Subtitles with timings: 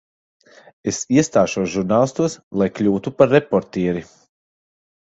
[0.91, 4.07] Es iestāšos žurnālistos, lai kļūtu par reportieri.